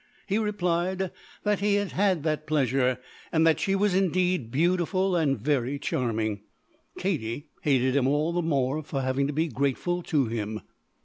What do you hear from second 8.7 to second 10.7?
for having to be grateful to him.